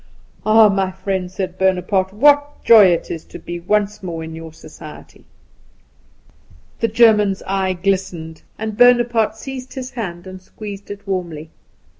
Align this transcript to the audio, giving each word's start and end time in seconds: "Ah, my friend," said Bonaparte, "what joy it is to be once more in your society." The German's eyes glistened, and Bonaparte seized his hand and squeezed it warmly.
"Ah, 0.47 0.67
my 0.67 0.89
friend," 0.89 1.29
said 1.31 1.59
Bonaparte, 1.59 2.11
"what 2.11 2.63
joy 2.63 2.85
it 2.85 3.11
is 3.11 3.23
to 3.25 3.37
be 3.37 3.59
once 3.59 4.01
more 4.01 4.23
in 4.23 4.33
your 4.33 4.51
society." 4.51 5.25
The 6.79 6.87
German's 6.87 7.43
eyes 7.43 7.77
glistened, 7.83 8.41
and 8.57 8.75
Bonaparte 8.75 9.35
seized 9.35 9.75
his 9.75 9.91
hand 9.91 10.25
and 10.25 10.41
squeezed 10.41 10.89
it 10.89 11.05
warmly. 11.07 11.51